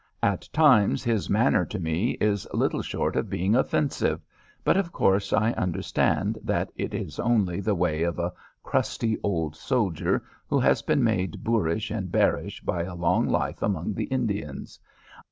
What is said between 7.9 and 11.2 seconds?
of a crusty old soldier who has been